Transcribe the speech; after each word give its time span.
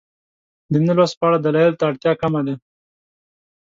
د 0.71 0.73
نه 0.87 0.93
لوست 0.97 1.15
په 1.17 1.23
اړه 1.27 1.37
دلایلو 1.39 1.77
ته 1.79 1.83
اړتیا 1.89 2.13
کمه 2.21 2.41
ده. 2.47 2.55